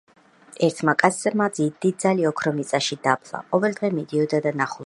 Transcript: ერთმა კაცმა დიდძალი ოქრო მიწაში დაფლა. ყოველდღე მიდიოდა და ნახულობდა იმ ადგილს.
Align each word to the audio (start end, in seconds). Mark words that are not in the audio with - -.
ერთმა 0.67 0.95
კაცმა 1.03 1.47
დიდძალი 1.59 2.27
ოქრო 2.31 2.55
მიწაში 2.57 3.01
დაფლა. 3.07 3.47
ყოველდღე 3.53 3.93
მიდიოდა 4.01 4.31
და 4.33 4.37
ნახულობდა 4.37 4.53
იმ 4.53 4.55
ადგილს. 4.55 4.79